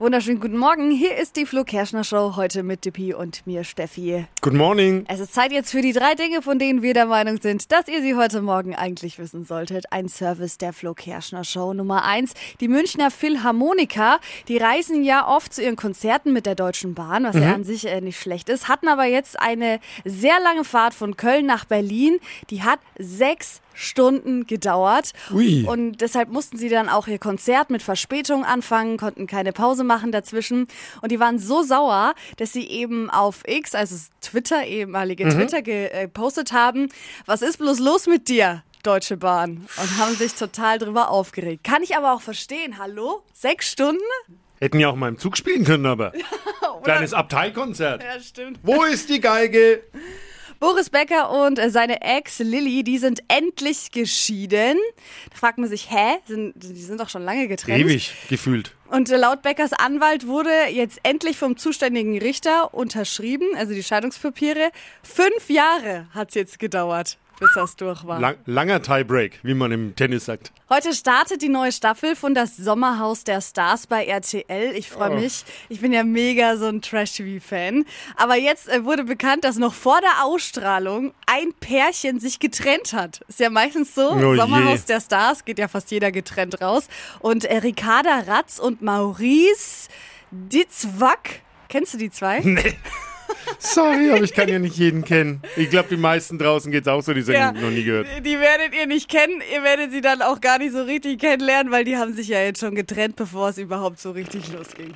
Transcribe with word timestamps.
Wunderschönen 0.00 0.38
guten 0.38 0.58
Morgen. 0.58 0.92
Hier 0.92 1.16
ist 1.16 1.34
die 1.34 1.44
Flo 1.44 1.64
Kerschner 1.64 2.04
Show 2.04 2.36
heute 2.36 2.62
mit 2.62 2.84
Dippi 2.84 3.14
und 3.14 3.44
mir 3.48 3.64
Steffi. 3.64 4.26
Good 4.42 4.54
morning. 4.54 5.04
Es 5.08 5.18
ist 5.18 5.34
Zeit 5.34 5.50
jetzt 5.50 5.72
für 5.72 5.82
die 5.82 5.92
drei 5.92 6.14
Dinge, 6.14 6.40
von 6.40 6.60
denen 6.60 6.82
wir 6.82 6.94
der 6.94 7.06
Meinung 7.06 7.40
sind, 7.40 7.72
dass 7.72 7.88
ihr 7.88 8.00
sie 8.00 8.14
heute 8.14 8.40
Morgen 8.40 8.76
eigentlich 8.76 9.18
wissen 9.18 9.44
solltet. 9.44 9.92
Ein 9.92 10.08
Service 10.08 10.56
der 10.56 10.72
Flo 10.72 10.94
Kerschner 10.94 11.42
Show. 11.42 11.74
Nummer 11.74 12.04
eins. 12.04 12.34
Die 12.60 12.68
Münchner 12.68 13.10
Philharmoniker, 13.10 14.20
die 14.46 14.58
reisen 14.58 15.02
ja 15.02 15.26
oft 15.26 15.52
zu 15.52 15.64
ihren 15.64 15.74
Konzerten 15.74 16.32
mit 16.32 16.46
der 16.46 16.54
Deutschen 16.54 16.94
Bahn, 16.94 17.24
was 17.24 17.34
ja 17.34 17.52
an 17.52 17.64
sich 17.64 17.84
äh, 17.88 18.00
nicht 18.00 18.20
schlecht 18.20 18.50
ist, 18.50 18.68
hatten 18.68 18.86
aber 18.86 19.06
jetzt 19.06 19.40
eine 19.40 19.80
sehr 20.04 20.38
lange 20.38 20.62
Fahrt 20.62 20.94
von 20.94 21.16
Köln 21.16 21.44
nach 21.44 21.64
Berlin. 21.64 22.20
Die 22.50 22.62
hat 22.62 22.78
sechs 23.00 23.62
Stunden 23.78 24.44
gedauert. 24.46 25.12
Ui. 25.32 25.64
Und 25.64 26.00
deshalb 26.00 26.30
mussten 26.30 26.56
sie 26.56 26.68
dann 26.68 26.88
auch 26.88 27.06
ihr 27.06 27.20
Konzert 27.20 27.70
mit 27.70 27.80
Verspätung 27.80 28.44
anfangen, 28.44 28.96
konnten 28.96 29.28
keine 29.28 29.52
Pause 29.52 29.84
machen 29.88 30.12
dazwischen. 30.12 30.68
Und 31.02 31.10
die 31.10 31.18
waren 31.18 31.40
so 31.40 31.64
sauer, 31.64 32.14
dass 32.36 32.52
sie 32.52 32.68
eben 32.68 33.10
auf 33.10 33.42
X, 33.48 33.74
also 33.74 33.96
Twitter, 34.20 34.64
ehemalige 34.64 35.28
Twitter, 35.28 35.62
gepostet 35.62 36.52
haben, 36.52 36.88
was 37.26 37.42
ist 37.42 37.58
bloß 37.58 37.80
los 37.80 38.06
mit 38.06 38.28
dir? 38.28 38.62
Deutsche 38.84 39.16
Bahn 39.16 39.66
und 39.76 39.98
haben 39.98 40.14
sich 40.14 40.34
total 40.34 40.78
drüber 40.78 41.10
aufgeregt. 41.10 41.64
Kann 41.64 41.82
ich 41.82 41.96
aber 41.96 42.14
auch 42.14 42.20
verstehen. 42.20 42.78
Hallo? 42.78 43.22
Sechs 43.34 43.72
Stunden? 43.72 44.00
Hätten 44.60 44.78
ja 44.78 44.88
auch 44.88 44.94
mal 44.96 45.08
im 45.08 45.18
Zug 45.18 45.36
spielen 45.36 45.64
können, 45.64 45.84
aber. 45.86 46.12
Kleines 46.84 47.12
Abteilkonzert. 47.12 48.02
Ja, 48.02 48.20
stimmt. 48.20 48.60
Wo 48.62 48.84
ist 48.84 49.08
die 49.08 49.20
Geige? 49.20 49.82
Boris 50.60 50.90
Becker 50.90 51.30
und 51.30 51.58
äh, 51.58 51.70
seine 51.70 52.00
Ex 52.00 52.40
Lilly, 52.40 52.82
die 52.82 52.98
sind 52.98 53.20
endlich 53.28 53.92
geschieden. 53.92 54.76
Da 55.30 55.36
fragt 55.36 55.58
man 55.58 55.68
sich, 55.68 55.90
hä? 55.90 56.16
Sind, 56.26 56.54
die 56.56 56.82
sind 56.82 57.00
doch 57.00 57.08
schon 57.08 57.22
lange 57.24 57.46
getrennt. 57.46 57.78
Ewig 57.78 58.12
gefühlt. 58.28 58.74
Und 58.90 59.10
äh, 59.10 59.16
laut 59.16 59.42
Beckers 59.42 59.72
Anwalt 59.72 60.26
wurde 60.26 60.50
jetzt 60.70 60.98
endlich 61.04 61.36
vom 61.36 61.56
zuständigen 61.56 62.18
Richter 62.18 62.74
unterschrieben, 62.74 63.46
also 63.56 63.72
die 63.72 63.82
Scheidungspapiere. 63.82 64.70
Fünf 65.02 65.48
Jahre 65.48 66.08
hat's 66.12 66.34
jetzt 66.34 66.58
gedauert, 66.58 67.18
bis 67.40 67.50
das 67.54 67.76
durch 67.76 68.04
war. 68.06 68.20
Lang, 68.20 68.36
langer 68.46 68.82
Tiebreak, 68.82 69.38
wie 69.42 69.54
man 69.54 69.70
im 69.72 69.94
Tennis 69.94 70.24
sagt. 70.24 70.52
Heute 70.68 70.92
startet 70.92 71.40
die 71.42 71.48
neue 71.48 71.72
Staffel 71.72 72.14
von 72.16 72.34
Das 72.34 72.56
Sommerhaus 72.56 73.24
der 73.24 73.40
Stars 73.40 73.86
bei 73.86 74.04
RTL. 74.06 74.74
Ich 74.76 74.90
freue 74.90 75.10
Oh. 75.10 75.14
mich. 75.14 75.44
Ich 75.68 75.80
bin 75.80 75.92
ja 75.92 76.04
mega 76.04 76.56
so 76.56 76.66
ein 76.66 76.82
Trash-TV-Fan. 76.82 77.84
Aber 78.16 78.36
jetzt 78.36 78.68
äh, 78.68 78.84
wurde 78.84 79.04
bekannt, 79.04 79.44
dass 79.44 79.56
noch 79.56 79.72
vor 79.74 80.00
der 80.00 80.24
Ausstrahlung 80.24 81.12
ein 81.26 81.52
Pärchen 81.60 82.20
sich 82.20 82.38
getrennt 82.40 82.92
hat. 82.92 83.20
Ist 83.28 83.40
ja 83.40 83.50
meistens 83.50 83.94
so. 83.94 84.10
Oh 84.12 84.34
je. 84.34 84.40
Sommerhaus 84.40 84.84
der 84.84 85.00
Stars 85.00 85.44
geht 85.44 85.58
ja 85.58 85.68
fast 85.68 85.90
jeder 85.90 86.12
getrennt 86.12 86.60
raus. 86.60 86.88
Und 87.20 87.44
äh, 87.44 87.58
Ricarda 87.58 88.20
Ratz 88.26 88.58
und 88.58 88.82
Maurice 88.82 89.88
Ditzwack. 90.30 91.40
Kennst 91.68 91.94
du 91.94 91.98
die 91.98 92.10
zwei? 92.10 92.40
Sorry, 93.58 94.10
aber 94.10 94.22
ich 94.22 94.32
kann 94.32 94.48
ja 94.48 94.58
nicht 94.58 94.76
jeden 94.76 95.04
kennen. 95.04 95.42
Ich 95.56 95.70
glaube, 95.70 95.88
die 95.88 95.96
meisten 95.96 96.38
draußen 96.38 96.70
geht's 96.70 96.86
auch 96.88 97.02
so, 97.02 97.12
die 97.12 97.22
sagen, 97.22 97.60
noch 97.60 97.70
nie 97.70 97.82
gehört. 97.82 98.06
Die 98.24 98.38
werdet 98.38 98.74
ihr 98.74 98.86
nicht 98.86 99.08
kennen. 99.08 99.42
Ihr 99.52 99.62
werdet 99.62 99.90
sie 99.90 100.00
dann 100.00 100.22
auch 100.22 100.40
gar 100.40 100.58
nicht 100.58 100.72
so 100.72 100.82
richtig 100.82 101.20
kennenlernen, 101.20 101.72
weil 101.72 101.84
die 101.84 101.96
haben 101.96 102.14
sich 102.14 102.28
ja 102.28 102.40
jetzt 102.40 102.60
schon 102.60 102.74
getrennt, 102.74 103.16
bevor 103.16 103.48
es 103.48 103.58
überhaupt 103.58 103.98
so 103.98 104.12
richtig 104.12 104.52
losging. 104.52 104.94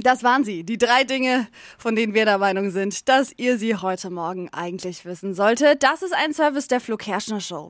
Das 0.00 0.22
waren 0.22 0.44
sie, 0.44 0.62
die 0.62 0.78
drei 0.78 1.02
Dinge, 1.02 1.48
von 1.76 1.96
denen 1.96 2.14
wir 2.14 2.24
der 2.24 2.38
Meinung 2.38 2.70
sind, 2.70 3.08
dass 3.08 3.32
ihr 3.36 3.58
sie 3.58 3.74
heute 3.74 4.10
Morgen 4.10 4.48
eigentlich 4.52 5.04
wissen 5.04 5.34
solltet. 5.34 5.82
Das 5.82 6.02
ist 6.02 6.14
ein 6.14 6.32
Service 6.32 6.68
der 6.68 6.80
Flo 6.80 6.96
Kerschner 6.96 7.40
Show. 7.40 7.66